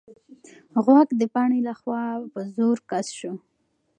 [0.83, 2.03] غوږ د پاڼې لخوا
[2.33, 3.33] په زور کش شو.